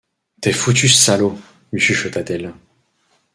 T’es 0.41 0.51
foutu, 0.51 0.87
salaud, 0.89 1.37
lui 1.71 1.79
chuchota-t-elle. 1.79 2.55